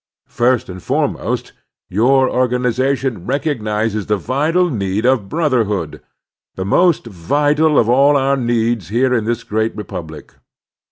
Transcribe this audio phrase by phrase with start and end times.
[0.33, 1.53] First and foremost,
[1.87, 6.01] your organization recognizes the vital need of brotherhood,
[6.55, 10.33] the most vital of all our needs here in this great republic.